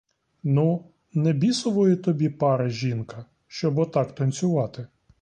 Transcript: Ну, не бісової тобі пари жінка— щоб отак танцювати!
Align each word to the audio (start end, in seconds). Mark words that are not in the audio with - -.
Ну, 0.43 0.91
не 1.13 1.33
бісової 1.33 1.95
тобі 1.95 2.29
пари 2.29 2.69
жінка— 2.69 3.25
щоб 3.47 3.79
отак 3.79 4.15
танцювати! 4.15 4.87